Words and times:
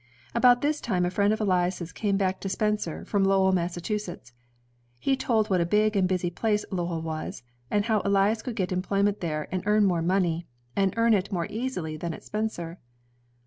About 0.33 0.63
this 0.63 0.81
time 0.81 1.05
a 1.05 1.11
friend 1.11 1.31
of 1.31 1.39
Elias's 1.39 1.91
came 1.93 2.17
back 2.17 2.39
to 2.39 2.49
Spencer 2.49 3.05
from 3.05 3.23
Lowell, 3.23 3.51
Massachusetts. 3.51 4.33
He 4.97 5.15
told 5.15 5.51
what 5.51 5.61
a 5.61 5.63
big 5.67 5.95
and 5.95 6.07
busy 6.09 6.31
place 6.31 6.65
Lowell 6.71 7.03
was, 7.03 7.43
and 7.69 7.85
how 7.85 8.01
Elias 8.03 8.41
could 8.41 8.55
get 8.55 8.71
employment 8.71 9.21
there 9.21 9.47
and 9.51 9.61
earn 9.67 9.85
more 9.85 10.01
money, 10.01 10.47
and 10.75 10.91
earn 10.97 11.13
it 11.13 11.31
more 11.31 11.45
easily 11.51 11.97
than 11.97 12.15
at 12.15 12.23
Spencer. 12.23 12.79